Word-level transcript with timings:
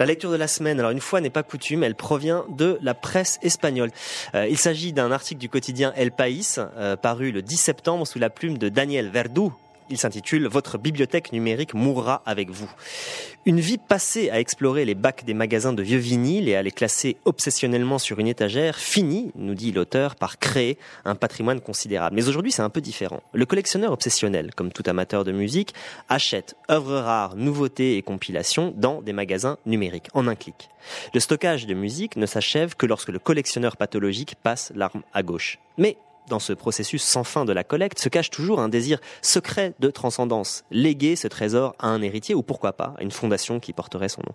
La 0.00 0.06
lecture 0.06 0.30
de 0.30 0.36
la 0.36 0.48
semaine, 0.48 0.80
alors 0.80 0.92
une 0.92 1.00
fois 1.00 1.20
n'est 1.20 1.28
pas 1.28 1.42
coutume, 1.42 1.82
elle 1.84 1.94
provient 1.94 2.46
de 2.48 2.78
la 2.80 2.94
presse 2.94 3.38
espagnole. 3.42 3.90
Euh, 4.34 4.48
il 4.48 4.56
s'agit 4.56 4.94
d'un 4.94 5.12
article 5.12 5.38
du 5.38 5.50
quotidien 5.50 5.92
El 5.94 6.10
País, 6.10 6.56
euh, 6.58 6.96
paru 6.96 7.32
le 7.32 7.42
10 7.42 7.56
septembre 7.58 8.06
sous 8.06 8.18
la 8.18 8.30
plume 8.30 8.56
de 8.56 8.70
Daniel 8.70 9.10
Verdú, 9.10 9.52
il 9.90 9.98
s'intitule 9.98 10.46
Votre 10.46 10.78
bibliothèque 10.78 11.32
numérique 11.32 11.74
mourra 11.74 12.22
avec 12.24 12.50
vous. 12.50 12.70
Une 13.46 13.60
vie 13.60 13.78
passée 13.78 14.30
à 14.30 14.38
explorer 14.38 14.84
les 14.84 14.94
bacs 14.94 15.24
des 15.24 15.34
magasins 15.34 15.72
de 15.72 15.82
vieux 15.82 15.98
vinyles 15.98 16.48
et 16.48 16.56
à 16.56 16.62
les 16.62 16.70
classer 16.70 17.16
obsessionnellement 17.24 17.98
sur 17.98 18.18
une 18.18 18.26
étagère 18.26 18.76
finit, 18.76 19.32
nous 19.34 19.54
dit 19.54 19.72
l'auteur, 19.72 20.14
par 20.14 20.38
créer 20.38 20.78
un 21.04 21.14
patrimoine 21.14 21.60
considérable. 21.60 22.16
Mais 22.16 22.28
aujourd'hui, 22.28 22.52
c'est 22.52 22.62
un 22.62 22.70
peu 22.70 22.80
différent. 22.80 23.22
Le 23.32 23.46
collectionneur 23.46 23.92
obsessionnel, 23.92 24.54
comme 24.54 24.72
tout 24.72 24.84
amateur 24.86 25.24
de 25.24 25.32
musique, 25.32 25.74
achète 26.08 26.54
œuvres 26.70 26.98
rares, 26.98 27.36
nouveautés 27.36 27.96
et 27.96 28.02
compilations 28.02 28.72
dans 28.76 29.02
des 29.02 29.12
magasins 29.12 29.56
numériques, 29.66 30.08
en 30.14 30.28
un 30.28 30.34
clic. 30.34 30.68
Le 31.14 31.20
stockage 31.20 31.66
de 31.66 31.74
musique 31.74 32.16
ne 32.16 32.26
s'achève 32.26 32.76
que 32.76 32.86
lorsque 32.86 33.08
le 33.08 33.18
collectionneur 33.18 33.76
pathologique 33.76 34.34
passe 34.42 34.72
l'arme 34.74 35.02
à 35.12 35.22
gauche. 35.22 35.58
Mais 35.78 35.96
dans 36.30 36.38
ce 36.38 36.54
processus 36.54 37.02
sans 37.02 37.24
fin 37.24 37.44
de 37.44 37.52
la 37.52 37.64
collecte 37.64 37.98
se 37.98 38.08
cache 38.08 38.30
toujours 38.30 38.60
un 38.60 38.70
désir 38.70 38.98
secret 39.20 39.74
de 39.80 39.90
transcendance, 39.90 40.64
léguer 40.70 41.16
ce 41.16 41.28
trésor 41.28 41.74
à 41.78 41.88
un 41.88 42.00
héritier 42.00 42.34
ou 42.34 42.42
pourquoi 42.42 42.72
pas 42.72 42.94
à 42.96 43.02
une 43.02 43.10
fondation 43.10 43.60
qui 43.60 43.74
porterait 43.74 44.08
son 44.08 44.22
nom. 44.22 44.34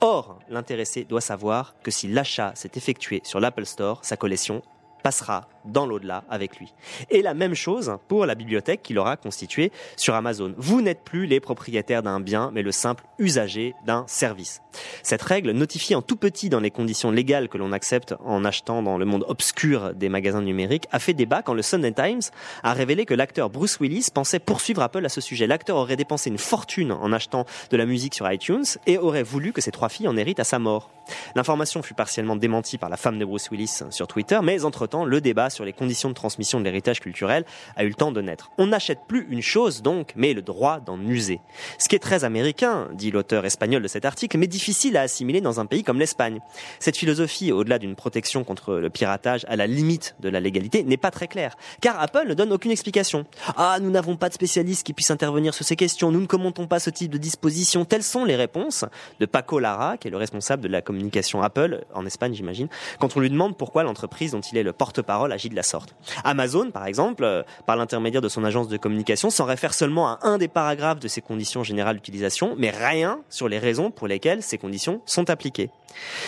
Or, 0.00 0.38
l'intéressé 0.50 1.04
doit 1.04 1.22
savoir 1.22 1.74
que 1.82 1.90
si 1.90 2.08
l'achat 2.08 2.52
s'est 2.54 2.72
effectué 2.74 3.22
sur 3.24 3.40
l'Apple 3.40 3.64
Store, 3.64 4.00
sa 4.02 4.16
collection 4.16 4.62
passera 5.02 5.48
dans 5.64 5.86
l'au-delà 5.86 6.24
avec 6.30 6.58
lui. 6.58 6.72
Et 7.10 7.22
la 7.22 7.34
même 7.34 7.54
chose 7.54 7.96
pour 8.08 8.26
la 8.26 8.34
bibliothèque 8.34 8.82
qu'il 8.82 8.98
aura 8.98 9.16
constituée 9.16 9.70
sur 9.96 10.14
Amazon. 10.14 10.54
Vous 10.56 10.80
n'êtes 10.80 11.04
plus 11.04 11.26
les 11.26 11.40
propriétaires 11.40 12.02
d'un 12.02 12.20
bien, 12.20 12.50
mais 12.52 12.62
le 12.62 12.72
simple 12.72 13.04
usager 13.18 13.74
d'un 13.86 14.04
service. 14.06 14.62
Cette 15.02 15.22
règle, 15.22 15.50
notifiée 15.52 15.96
en 15.96 16.02
tout 16.02 16.16
petit 16.16 16.48
dans 16.48 16.60
les 16.60 16.70
conditions 16.70 17.10
légales 17.10 17.48
que 17.48 17.58
l'on 17.58 17.72
accepte 17.72 18.14
en 18.24 18.44
achetant 18.44 18.82
dans 18.82 18.98
le 18.98 19.04
monde 19.04 19.24
obscur 19.28 19.94
des 19.94 20.08
magasins 20.08 20.42
numériques, 20.42 20.86
a 20.92 20.98
fait 20.98 21.14
débat 21.14 21.42
quand 21.42 21.54
le 21.54 21.62
Sunday 21.62 21.92
Times 21.92 22.22
a 22.62 22.72
révélé 22.72 23.04
que 23.04 23.14
l'acteur 23.14 23.50
Bruce 23.50 23.78
Willis 23.80 24.08
pensait 24.12 24.38
poursuivre 24.38 24.82
Apple 24.82 25.04
à 25.04 25.08
ce 25.08 25.20
sujet. 25.20 25.46
L'acteur 25.46 25.76
aurait 25.76 25.96
dépensé 25.96 26.30
une 26.30 26.38
fortune 26.38 26.92
en 26.92 27.12
achetant 27.12 27.44
de 27.70 27.76
la 27.76 27.86
musique 27.86 28.14
sur 28.14 28.30
iTunes 28.30 28.64
et 28.86 28.98
aurait 28.98 29.22
voulu 29.22 29.52
que 29.52 29.60
ses 29.60 29.70
trois 29.70 29.88
filles 29.88 30.08
en 30.08 30.16
héritent 30.16 30.40
à 30.40 30.44
sa 30.44 30.58
mort. 30.58 30.90
L'information 31.34 31.82
fut 31.82 31.94
partiellement 31.94 32.36
démentie 32.36 32.78
par 32.78 32.90
la 32.90 32.96
femme 32.96 33.18
de 33.18 33.24
Bruce 33.24 33.50
Willis 33.50 33.82
sur 33.90 34.06
Twitter, 34.06 34.38
mais 34.42 34.64
le 35.04 35.20
débat 35.20 35.50
sur 35.50 35.64
les 35.64 35.72
conditions 35.72 36.08
de 36.08 36.14
transmission 36.14 36.58
de 36.58 36.64
l'héritage 36.64 37.00
culturel 37.00 37.44
a 37.76 37.84
eu 37.84 37.88
le 37.88 37.94
temps 37.94 38.12
de 38.12 38.20
naître. 38.20 38.50
On 38.58 38.68
n'achète 38.68 39.00
plus 39.06 39.26
une 39.30 39.42
chose 39.42 39.82
donc, 39.82 40.12
mais 40.16 40.32
le 40.32 40.42
droit 40.42 40.80
d'en 40.80 41.00
user. 41.00 41.40
Ce 41.78 41.88
qui 41.88 41.96
est 41.96 42.00
très 42.00 42.24
américain, 42.24 42.88
dit 42.94 43.10
l'auteur 43.10 43.44
espagnol 43.44 43.82
de 43.82 43.88
cet 43.88 44.04
article, 44.04 44.38
mais 44.38 44.46
difficile 44.46 44.96
à 44.96 45.02
assimiler 45.02 45.40
dans 45.40 45.60
un 45.60 45.66
pays 45.66 45.82
comme 45.82 45.98
l'Espagne. 45.98 46.40
Cette 46.78 46.96
philosophie, 46.96 47.52
au-delà 47.52 47.78
d'une 47.78 47.94
protection 47.94 48.44
contre 48.44 48.74
le 48.74 48.90
piratage 48.90 49.44
à 49.48 49.56
la 49.56 49.66
limite 49.66 50.16
de 50.20 50.28
la 50.28 50.40
légalité, 50.40 50.82
n'est 50.84 50.96
pas 50.96 51.10
très 51.10 51.28
claire, 51.28 51.56
car 51.80 52.00
Apple 52.00 52.26
ne 52.28 52.34
donne 52.34 52.52
aucune 52.52 52.70
explication. 52.70 53.26
Ah, 53.56 53.78
nous 53.80 53.90
n'avons 53.90 54.16
pas 54.16 54.28
de 54.28 54.34
spécialistes 54.34 54.86
qui 54.86 54.92
puissent 54.92 55.10
intervenir 55.10 55.54
sur 55.54 55.64
ces 55.64 55.76
questions, 55.76 56.10
nous 56.10 56.20
ne 56.20 56.26
commentons 56.26 56.66
pas 56.66 56.78
ce 56.78 56.90
type 56.90 57.10
de 57.10 57.18
disposition. 57.18 57.84
Telles 57.84 58.02
sont 58.02 58.24
les 58.24 58.36
réponses 58.36 58.84
de 59.20 59.26
Paco 59.26 59.58
Lara, 59.58 59.96
qui 59.96 60.08
est 60.08 60.10
le 60.10 60.16
responsable 60.16 60.62
de 60.62 60.68
la 60.68 60.82
communication 60.82 61.42
Apple, 61.42 61.84
en 61.94 62.06
Espagne 62.06 62.34
j'imagine, 62.34 62.68
quand 62.98 63.16
on 63.16 63.20
lui 63.20 63.30
demande 63.30 63.56
pourquoi 63.56 63.82
l'entreprise 63.82 64.32
dont 64.32 64.40
il 64.40 64.58
est 64.58 64.62
le 64.62 64.72
porte-parole 64.78 65.32
agit 65.32 65.48
de 65.48 65.56
la 65.56 65.62
sorte. 65.62 65.94
Amazon, 66.24 66.70
par 66.70 66.86
exemple, 66.86 67.24
euh, 67.24 67.42
par 67.66 67.76
l'intermédiaire 67.76 68.22
de 68.22 68.28
son 68.28 68.44
agence 68.44 68.68
de 68.68 68.76
communication, 68.76 69.30
s'en 69.30 69.44
réfère 69.44 69.74
seulement 69.74 70.08
à 70.08 70.18
un 70.22 70.38
des 70.38 70.48
paragraphes 70.48 71.00
de 71.00 71.08
ses 71.08 71.20
conditions 71.20 71.62
générales 71.62 71.96
d'utilisation, 71.96 72.54
mais 72.56 72.70
rien 72.70 73.20
sur 73.28 73.48
les 73.48 73.58
raisons 73.58 73.90
pour 73.90 74.08
lesquelles 74.08 74.42
ces 74.42 74.58
conditions 74.58 75.02
sont 75.04 75.28
appliquées. 75.28 75.70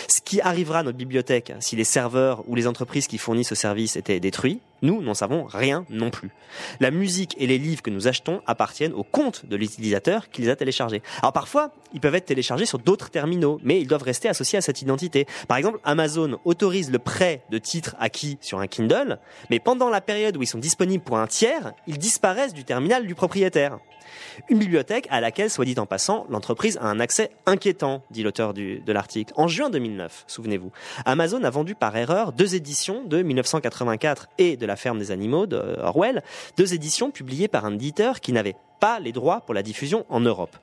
Ce 0.07 0.21
qui 0.21 0.41
arrivera 0.41 0.79
à 0.79 0.83
notre 0.83 0.97
bibliothèque 0.97 1.53
si 1.59 1.75
les 1.75 1.83
serveurs 1.83 2.43
ou 2.47 2.55
les 2.55 2.67
entreprises 2.67 3.07
qui 3.07 3.17
fournissent 3.17 3.49
ce 3.49 3.55
service 3.55 3.95
étaient 3.95 4.19
détruits, 4.19 4.59
nous 4.81 5.01
n'en 5.01 5.13
savons 5.13 5.45
rien 5.45 5.85
non 5.89 6.09
plus. 6.09 6.31
La 6.79 6.91
musique 6.91 7.35
et 7.37 7.47
les 7.47 7.57
livres 7.57 7.81
que 7.81 7.89
nous 7.89 8.07
achetons 8.07 8.41
appartiennent 8.47 8.93
au 8.93 9.03
compte 9.03 9.45
de 9.45 9.55
l'utilisateur 9.55 10.29
qui 10.29 10.41
les 10.41 10.49
a 10.49 10.55
téléchargés. 10.55 11.01
Alors 11.21 11.33
parfois, 11.33 11.71
ils 11.93 11.99
peuvent 11.99 12.15
être 12.15 12.25
téléchargés 12.25 12.65
sur 12.65 12.79
d'autres 12.79 13.09
terminaux, 13.09 13.59
mais 13.63 13.79
ils 13.79 13.87
doivent 13.87 14.03
rester 14.03 14.29
associés 14.29 14.57
à 14.57 14.61
cette 14.61 14.81
identité. 14.81 15.25
Par 15.47 15.57
exemple, 15.57 15.79
Amazon 15.83 16.39
autorise 16.45 16.91
le 16.91 16.99
prêt 16.99 17.43
de 17.49 17.57
titres 17.57 17.95
acquis 17.99 18.37
sur 18.41 18.59
un 18.59 18.67
Kindle, 18.67 19.19
mais 19.49 19.59
pendant 19.59 19.89
la 19.89 20.01
période 20.01 20.37
où 20.37 20.41
ils 20.41 20.47
sont 20.47 20.57
disponibles 20.57 21.03
pour 21.03 21.17
un 21.17 21.27
tiers, 21.27 21.73
ils 21.87 21.97
disparaissent 21.97 22.53
du 22.53 22.63
terminal 22.63 23.05
du 23.05 23.15
propriétaire. 23.15 23.79
Une 24.49 24.59
bibliothèque 24.59 25.07
à 25.09 25.21
laquelle, 25.21 25.49
soit 25.49 25.65
dit 25.65 25.75
en 25.77 25.85
passant, 25.85 26.25
l'entreprise 26.29 26.77
a 26.81 26.85
un 26.85 26.99
accès 26.99 27.31
inquiétant, 27.45 28.03
dit 28.11 28.23
l'auteur 28.23 28.53
de 28.53 28.91
l'article. 28.91 29.33
En 29.35 29.47
juin 29.47 29.69
2009, 29.69 30.25
souvenez-vous, 30.27 30.71
Amazon 31.05 31.43
a 31.43 31.49
vendu 31.49 31.75
par 31.75 31.95
erreur 31.95 32.33
deux 32.33 32.55
éditions 32.55 33.03
de 33.05 33.21
1984 33.21 34.29
et 34.37 34.57
de 34.57 34.65
La 34.65 34.70
ferme 34.75 34.99
des 34.99 35.11
animaux 35.11 35.45
de 35.45 35.57
Orwell, 35.81 36.23
deux 36.57 36.73
éditions 36.73 37.11
publiées 37.11 37.47
par 37.47 37.65
un 37.65 37.73
éditeur 37.73 38.19
qui 38.19 38.31
n'avait 38.31 38.55
pas 38.79 38.99
les 38.99 39.11
droits 39.11 39.41
pour 39.41 39.53
la 39.53 39.63
diffusion 39.63 40.05
en 40.09 40.19
Europe. 40.19 40.57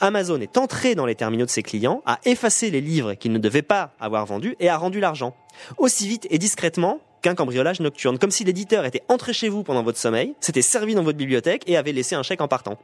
Amazon 0.00 0.40
est 0.40 0.56
entré 0.56 0.94
dans 0.94 1.06
les 1.06 1.16
terminaux 1.16 1.44
de 1.44 1.50
ses 1.50 1.62
clients, 1.62 2.02
a 2.06 2.20
effacé 2.24 2.70
les 2.70 2.80
livres 2.80 3.14
qu'il 3.14 3.32
ne 3.32 3.38
devait 3.38 3.62
pas 3.62 3.92
avoir 4.00 4.24
vendus 4.26 4.56
et 4.60 4.68
a 4.68 4.76
rendu 4.76 5.00
l'argent. 5.00 5.34
Aussi 5.76 6.06
vite 6.08 6.26
et 6.30 6.38
discrètement 6.38 7.00
qu'un 7.24 7.34
cambriolage 7.34 7.80
nocturne, 7.80 8.18
comme 8.18 8.30
si 8.30 8.44
l'éditeur 8.44 8.84
était 8.84 9.02
entré 9.08 9.32
chez 9.32 9.48
vous 9.48 9.62
pendant 9.62 9.82
votre 9.82 9.98
sommeil, 9.98 10.34
s'était 10.40 10.60
servi 10.60 10.94
dans 10.94 11.02
votre 11.02 11.16
bibliothèque 11.16 11.62
et 11.66 11.78
avait 11.78 11.92
laissé 11.92 12.14
un 12.14 12.22
chèque 12.22 12.42
en 12.42 12.48
partant. 12.48 12.78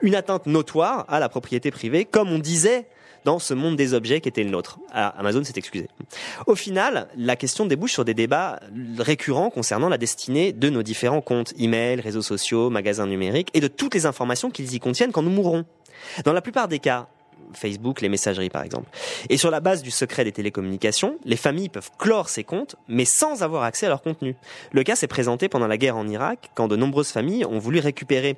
Une 0.00 0.14
atteinte 0.14 0.46
notoire 0.46 1.04
à 1.08 1.18
la 1.18 1.28
propriété 1.28 1.72
privée, 1.72 2.04
comme 2.04 2.30
on 2.30 2.38
disait 2.38 2.86
dans 3.24 3.40
ce 3.40 3.52
monde 3.52 3.74
des 3.74 3.92
objets 3.92 4.20
qui 4.20 4.28
était 4.28 4.44
le 4.44 4.50
nôtre. 4.50 4.78
Amazon 4.92 5.42
s'est 5.42 5.54
excusé. 5.56 5.88
Au 6.46 6.54
final, 6.54 7.08
la 7.16 7.34
question 7.34 7.66
débouche 7.66 7.92
sur 7.92 8.04
des 8.04 8.14
débats 8.14 8.60
récurrents 8.98 9.50
concernant 9.50 9.88
la 9.88 9.98
destinée 9.98 10.52
de 10.52 10.68
nos 10.68 10.84
différents 10.84 11.22
comptes, 11.22 11.52
emails, 11.58 12.00
réseaux 12.00 12.22
sociaux, 12.22 12.70
magasins 12.70 13.08
numériques 13.08 13.48
et 13.54 13.60
de 13.60 13.66
toutes 13.66 13.94
les 13.94 14.06
informations 14.06 14.50
qu'ils 14.50 14.72
y 14.74 14.78
contiennent 14.78 15.10
quand 15.10 15.22
nous 15.22 15.30
mourrons. 15.30 15.64
Dans 16.24 16.32
la 16.32 16.42
plupart 16.42 16.68
des 16.68 16.78
cas, 16.78 17.08
Facebook, 17.52 18.00
les 18.00 18.08
messageries 18.08 18.50
par 18.50 18.62
exemple. 18.62 18.88
Et 19.28 19.36
sur 19.36 19.50
la 19.50 19.60
base 19.60 19.82
du 19.82 19.90
secret 19.90 20.24
des 20.24 20.32
télécommunications, 20.32 21.18
les 21.24 21.36
familles 21.36 21.68
peuvent 21.68 21.90
clore 21.98 22.28
ces 22.28 22.44
comptes, 22.44 22.76
mais 22.88 23.04
sans 23.04 23.42
avoir 23.42 23.62
accès 23.62 23.86
à 23.86 23.90
leur 23.90 24.02
contenu. 24.02 24.36
Le 24.72 24.82
cas 24.82 24.96
s'est 24.96 25.06
présenté 25.06 25.48
pendant 25.48 25.66
la 25.66 25.76
guerre 25.76 25.96
en 25.96 26.08
Irak, 26.08 26.50
quand 26.54 26.68
de 26.68 26.76
nombreuses 26.76 27.10
familles 27.10 27.44
ont 27.44 27.58
voulu 27.58 27.78
récupérer 27.78 28.36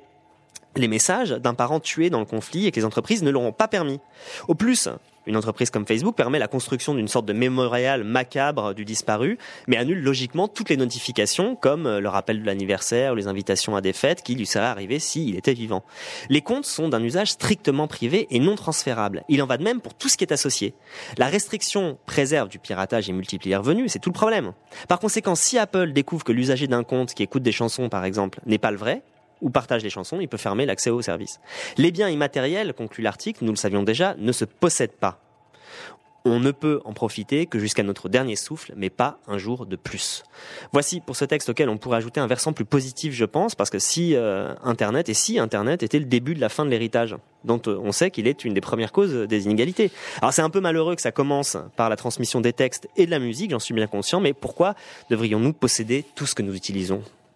les 0.75 0.87
messages 0.87 1.31
d'un 1.31 1.53
parent 1.53 1.79
tué 1.79 2.09
dans 2.09 2.19
le 2.19 2.25
conflit 2.25 2.67
et 2.67 2.71
que 2.71 2.79
les 2.79 2.85
entreprises 2.85 3.23
ne 3.23 3.31
l'auront 3.31 3.51
pas 3.51 3.67
permis. 3.67 3.99
Au 4.47 4.55
plus, 4.55 4.89
une 5.27 5.37
entreprise 5.37 5.69
comme 5.69 5.85
Facebook 5.85 6.15
permet 6.15 6.39
la 6.39 6.47
construction 6.47 6.95
d'une 6.95 7.07
sorte 7.07 7.25
de 7.25 7.33
mémorial 7.33 8.03
macabre 8.03 8.73
du 8.73 8.85
disparu, 8.85 9.37
mais 9.67 9.77
annule 9.77 10.01
logiquement 10.01 10.47
toutes 10.47 10.69
les 10.69 10.77
notifications, 10.77 11.55
comme 11.55 11.85
euh, 11.85 11.99
le 11.99 12.09
rappel 12.09 12.41
de 12.41 12.45
l'anniversaire 12.45 13.13
ou 13.13 13.15
les 13.15 13.27
invitations 13.27 13.75
à 13.75 13.81
des 13.81 13.93
fêtes 13.93 14.23
qui 14.23 14.35
lui 14.35 14.45
seraient 14.45 14.65
arrivées 14.65 14.99
s'il 14.99 15.35
était 15.35 15.53
vivant. 15.53 15.83
Les 16.29 16.41
comptes 16.41 16.65
sont 16.65 16.89
d'un 16.89 17.03
usage 17.03 17.31
strictement 17.31 17.87
privé 17.87 18.27
et 18.31 18.39
non 18.39 18.55
transférable. 18.55 19.23
Il 19.29 19.43
en 19.43 19.45
va 19.45 19.57
de 19.57 19.63
même 19.63 19.81
pour 19.81 19.93
tout 19.93 20.09
ce 20.09 20.17
qui 20.17 20.23
est 20.23 20.33
associé. 20.33 20.73
La 21.17 21.27
restriction 21.27 21.97
préserve 22.05 22.47
du 22.47 22.59
piratage 22.59 23.09
et 23.09 23.13
multiplie 23.13 23.49
les 23.49 23.55
revenus, 23.57 23.91
c'est 23.91 23.99
tout 23.99 24.09
le 24.09 24.13
problème. 24.13 24.53
Par 24.87 24.99
conséquent, 24.99 25.35
si 25.35 25.57
Apple 25.57 25.91
découvre 25.91 26.23
que 26.23 26.31
l'usager 26.31 26.67
d'un 26.67 26.83
compte 26.83 27.13
qui 27.13 27.23
écoute 27.23 27.43
des 27.43 27.51
chansons, 27.51 27.89
par 27.89 28.05
exemple, 28.05 28.39
n'est 28.45 28.57
pas 28.57 28.71
le 28.71 28.77
vrai, 28.77 29.03
ou 29.41 29.49
partage 29.49 29.83
les 29.83 29.89
chansons, 29.89 30.19
il 30.19 30.27
peut 30.27 30.37
fermer 30.37 30.65
l'accès 30.65 30.89
au 30.89 31.01
service. 31.01 31.39
Les 31.77 31.91
biens 31.91 32.09
immatériels, 32.09 32.73
conclut 32.73 33.03
l'article, 33.03 33.43
nous 33.43 33.51
le 33.51 33.57
savions 33.57 33.83
déjà, 33.83 34.15
ne 34.17 34.31
se 34.31 34.45
possèdent 34.45 34.91
pas. 34.91 35.19
On 36.29 36.41
ne 36.41 36.51
peut 36.51 36.81
en 36.83 36.91
profiter 36.91 37.45
que 37.45 37.57
jusqu'à 37.57 37.83
notre 37.83 38.09
dernier 38.09 38.35
souffle, 38.35 38.73
mais 38.75 38.89
pas 38.89 39.19
un 39.27 39.37
jour 39.37 39.65
de 39.65 39.77
plus. 39.77 40.23
Voici 40.73 40.99
pour 40.99 41.15
ce 41.15 41.23
texte 41.23 41.47
auquel 41.47 41.69
on 41.69 41.77
pourrait 41.77 41.97
ajouter 41.97 42.19
un 42.19 42.27
versant 42.27 42.51
plus 42.51 42.65
positif, 42.65 43.13
je 43.13 43.23
pense, 43.23 43.55
parce 43.55 43.69
que 43.69 43.79
si 43.79 44.13
euh, 44.13 44.53
Internet, 44.61 45.07
et 45.07 45.13
si 45.13 45.39
Internet 45.39 45.83
était 45.83 45.99
le 45.99 46.05
début 46.05 46.35
de 46.35 46.41
la 46.41 46.49
fin 46.49 46.65
de 46.65 46.69
l'héritage, 46.69 47.15
dont 47.45 47.61
euh, 47.67 47.79
on 47.81 47.93
sait 47.93 48.11
qu'il 48.11 48.27
est 48.27 48.43
une 48.43 48.53
des 48.53 48.59
premières 48.59 48.91
causes 48.91 49.13
des 49.13 49.45
inégalités. 49.45 49.89
Alors 50.21 50.33
c'est 50.33 50.41
un 50.41 50.49
peu 50.49 50.59
malheureux 50.59 50.95
que 50.95 51.01
ça 51.01 51.13
commence 51.13 51.55
par 51.77 51.89
la 51.89 51.95
transmission 51.95 52.41
des 52.41 52.51
textes 52.51 52.89
et 52.97 53.05
de 53.05 53.11
la 53.11 53.19
musique, 53.19 53.51
j'en 53.51 53.59
suis 53.59 53.73
bien 53.73 53.87
conscient, 53.87 54.19
mais 54.19 54.33
pourquoi 54.33 54.75
devrions-nous 55.09 55.53
posséder 55.53 56.03
tout 56.15 56.25
ce 56.25 56.35
que 56.35 56.41
nous 56.41 56.55
utilisons? 56.55 57.03